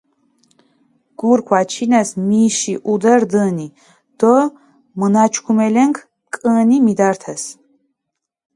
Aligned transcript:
გურქ 1.19 1.47
ვაჩინეს 1.51 2.09
მიში 2.27 2.73
ჸუდე 2.83 3.15
რდჷნი, 3.21 3.67
დო 4.19 4.35
მჷნაჩქუმელენქ 4.99 5.95
კჷნი 6.33 6.77
მიდართეს. 6.85 7.43